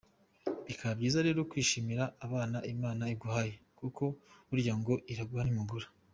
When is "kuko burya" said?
3.79-4.73